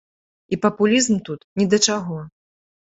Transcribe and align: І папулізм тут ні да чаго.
І 0.57 0.59
папулізм 0.63 1.21
тут 1.29 1.47
ні 1.61 1.71
да 1.77 1.83
чаго. 1.89 2.21